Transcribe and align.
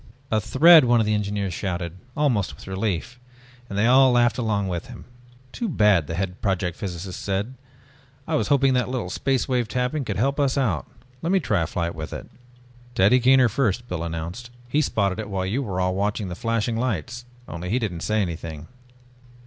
"A 0.31 0.41
thread!" 0.41 0.85
one 0.85 0.99
of 0.99 1.05
the 1.05 1.13
engineers 1.13 1.53
shouted, 1.53 1.99
almost 2.17 2.55
with 2.55 2.65
relief, 2.65 3.19
and 3.69 3.77
they 3.77 3.85
all 3.85 4.11
laughed 4.11 4.39
along 4.39 4.67
with 4.67 4.87
him. 4.87 5.05
"Too 5.51 5.69
bad," 5.69 6.07
the 6.07 6.15
head 6.15 6.41
project 6.41 6.75
physicist 6.75 7.21
said, 7.21 7.53
"I 8.27 8.33
was 8.33 8.47
hoping 8.47 8.73
that 8.73 8.87
a 8.87 8.89
little 8.89 9.11
Space 9.11 9.47
Wave 9.47 9.67
Tapping 9.67 10.03
could 10.03 10.17
help 10.17 10.39
us 10.39 10.57
out. 10.57 10.87
Let 11.21 11.31
me 11.31 11.39
try 11.39 11.61
a 11.61 11.67
flight 11.67 11.93
with 11.93 12.13
it." 12.13 12.27
"Teddy 12.95 13.19
Kaner 13.19 13.47
first," 13.47 13.87
Biff 13.87 13.99
announced. 13.99 14.49
"He 14.67 14.81
spotted 14.81 15.19
it 15.19 15.29
while 15.29 15.45
you 15.45 15.61
were 15.61 15.79
all 15.79 15.93
watching 15.93 16.29
the 16.29 16.35
flashing 16.35 16.77
lights, 16.77 17.25
only 17.47 17.69
he 17.69 17.77
didn't 17.77 17.99
say 17.99 18.23
anything." 18.23 18.69